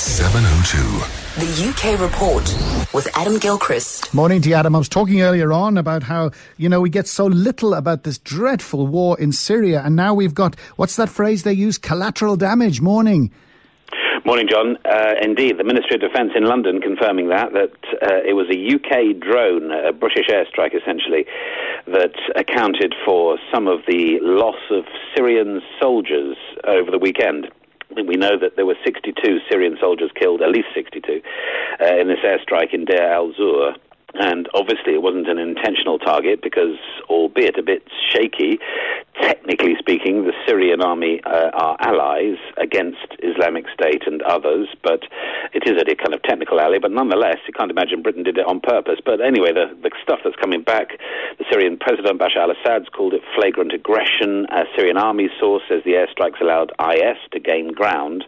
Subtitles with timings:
[0.00, 0.78] 702.
[1.44, 2.42] The UK Report
[2.94, 4.14] with Adam Gilchrist.
[4.14, 4.74] Morning to you, Adam.
[4.74, 8.16] I was talking earlier on about how, you know, we get so little about this
[8.16, 11.76] dreadful war in Syria, and now we've got, what's that phrase they use?
[11.76, 12.80] Collateral damage.
[12.80, 13.30] Morning.
[14.24, 14.78] Morning, John.
[14.86, 17.72] Uh, indeed, the Ministry of Defence in London confirming that that
[18.02, 21.26] uh, it was a UK drone, a British airstrike essentially,
[21.86, 27.50] that accounted for some of the loss of Syrian soldiers over the weekend.
[28.06, 31.22] We know that there were 62 Syrian soldiers killed, at least 62,
[31.80, 33.74] uh, in this airstrike in Deir al-Zur.
[34.14, 36.76] And obviously, it wasn't an intentional target because,
[37.08, 38.58] albeit a bit shaky,
[39.20, 45.04] technically speaking, the Syrian army uh, are allies against Islamic State and others, but
[45.54, 46.78] it is a kind of technical ally.
[46.82, 48.98] But nonetheless, you can't imagine Britain did it on purpose.
[49.04, 50.98] But anyway, the, the stuff that's coming back,
[51.48, 54.46] Syrian President Bashar al Assad's called it flagrant aggression.
[54.50, 58.24] A Syrian army source says the airstrikes allowed IS to gain ground.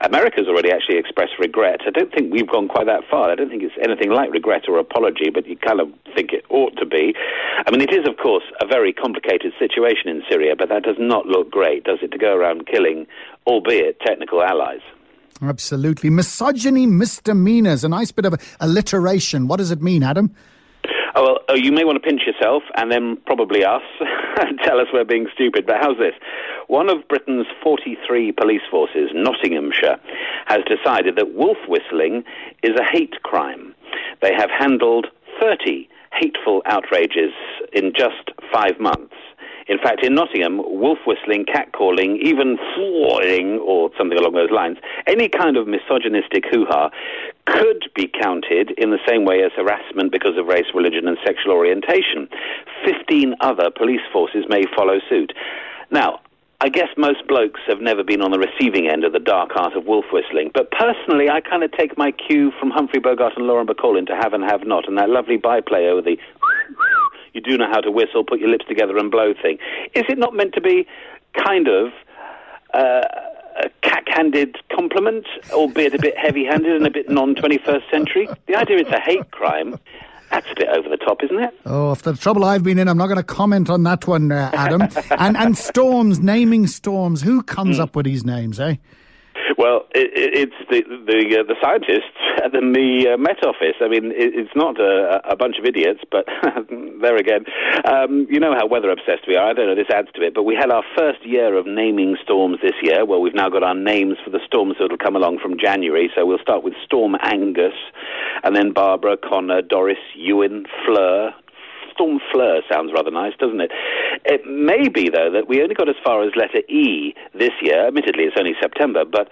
[0.00, 1.80] America's already actually expressed regret.
[1.86, 3.30] I don't think we've gone quite that far.
[3.30, 6.44] I don't think it's anything like regret or apology, but you kind of think it
[6.48, 7.14] ought to be.
[7.66, 10.96] I mean, it is, of course, a very complicated situation in Syria, but that does
[10.98, 13.06] not look great, does it, to go around killing,
[13.46, 14.80] albeit technical allies?
[15.42, 16.08] Absolutely.
[16.08, 19.48] Misogyny misdemeanors, a nice bit of alliteration.
[19.48, 20.34] What does it mean, Adam?
[21.18, 23.80] Oh, well, oh, you may want to pinch yourself and then probably us
[24.38, 25.64] and tell us we're being stupid.
[25.66, 26.12] But how's this?
[26.66, 29.96] One of Britain's 43 police forces, Nottinghamshire,
[30.44, 32.22] has decided that wolf whistling
[32.62, 33.74] is a hate crime.
[34.20, 35.06] They have handled
[35.40, 37.32] 30 hateful outrages
[37.72, 39.14] in just five months.
[39.68, 44.76] In fact, in Nottingham, wolf whistling, catcalling, even flooring, or something along those lines,
[45.08, 46.90] any kind of misogynistic hoo ha
[47.46, 51.52] could be counted in the same way as harassment because of race, religion, and sexual
[51.52, 52.28] orientation.
[52.84, 55.32] Fifteen other police forces may follow suit.
[55.90, 56.20] Now,
[56.60, 59.74] I guess most blokes have never been on the receiving end of the dark art
[59.74, 63.46] of wolf whistling, but personally, I kind of take my cue from Humphrey Bogart and
[63.46, 66.16] Lauren Bacall into Have and Have Not, and that lovely byplay over the
[67.34, 69.58] you do know how to whistle, put your lips together and blow thing.
[69.94, 70.86] Is it not meant to be
[71.36, 71.92] kind of
[72.72, 73.02] uh,
[73.62, 78.28] a cack-handed compliment, albeit a bit heavy-handed and a bit non-21st century?
[78.46, 79.78] The idea it's a hate crime.
[80.30, 81.54] That's a bit over the top, isn't it?
[81.64, 84.32] Oh, if the trouble I've been in, I'm not going to comment on that one,
[84.32, 84.82] uh, Adam.
[85.18, 87.22] and and storms, naming storms.
[87.22, 87.82] Who comes mm.
[87.82, 88.76] up with these names, eh?
[89.58, 92.12] Well, it, it's the the, uh, the scientists
[92.44, 93.80] at the uh, Met Office.
[93.80, 96.26] I mean, it, it's not a, a, bunch of idiots, but
[97.00, 97.44] there again,
[97.88, 99.48] um, you know how weather obsessed we are.
[99.48, 99.74] I don't know.
[99.74, 103.04] This adds to it, but we had our first year of naming storms this year.
[103.04, 106.10] Well, we've now got our names for the storms that'll come along from January.
[106.14, 107.76] So we'll start with Storm Angus,
[108.44, 111.32] and then Barbara, Conor, Doris, Ewan, Fleur,
[111.96, 113.72] Storm Fleur sounds rather nice, doesn't it?
[114.28, 117.86] It may be, though, that we only got as far as letter E this year.
[117.86, 119.28] Admittedly, it's only September, but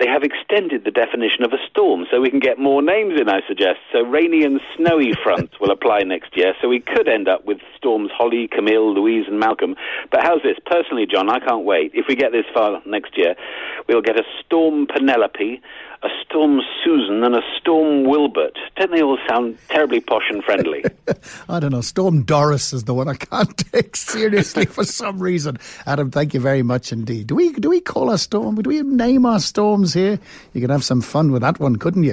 [0.00, 3.28] they have extended the definition of a storm so we can get more names in,
[3.28, 3.78] I suggest.
[3.92, 7.58] So rainy and snowy fronts will apply next year, so we could end up with
[7.76, 9.76] storms Holly, Kamil, Louise, and Malcolm.
[10.10, 10.56] But how's this?
[10.66, 11.92] Personally, John, I can't wait.
[11.94, 13.36] If we get this far next year,
[13.88, 15.62] we'll get a storm Penelope,
[16.04, 18.58] a Storm Susan and a Storm Wilbert.
[18.76, 20.84] Don't they all sound terribly posh and friendly?
[21.48, 21.80] I don't know.
[21.80, 25.56] Storm Doris is the one I can't take seriously for some reason.
[25.86, 27.28] Adam, thank you very much indeed.
[27.28, 28.56] Do we do we call our storm?
[28.56, 29.40] Do we name our
[29.92, 30.18] here?
[30.54, 32.12] You could have some fun with that one, couldn't you?